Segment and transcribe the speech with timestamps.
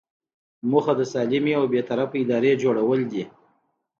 [0.69, 3.23] موخه د سالمې او بې طرفه ادارې جوړول دي.